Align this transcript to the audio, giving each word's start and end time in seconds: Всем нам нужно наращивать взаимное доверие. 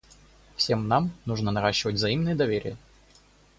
Всем 0.55 0.87
нам 0.87 1.11
нужно 1.27 1.51
наращивать 1.51 1.95
взаимное 1.97 2.33
доверие. 2.33 2.75